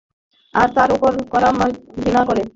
আর, 0.53 0.67
তার 0.75 0.89
ওপর 0.91 1.11
এরা 1.37 1.49
মাদ্রাজিদের 1.51 2.03
ঘৃণা 2.03 2.21
করে। 2.25 2.41